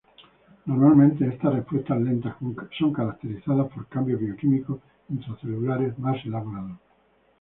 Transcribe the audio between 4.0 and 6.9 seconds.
bioquímicos intracelulares más elaborados.